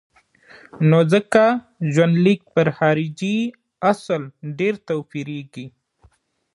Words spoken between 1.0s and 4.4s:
ځکه ژوندلیک پر خارجي اصل